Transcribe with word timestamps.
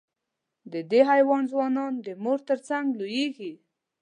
د 0.73 0.73
دې 0.91 1.01
حیوان 1.11 1.43
ځوانان 1.51 1.93
د 2.05 2.07
مور 2.23 2.39
تر 2.49 2.59
څنګ 2.69 2.85
لویېږي. 2.99 3.53